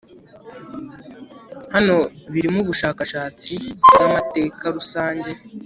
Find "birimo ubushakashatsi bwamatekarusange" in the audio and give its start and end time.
2.31-5.31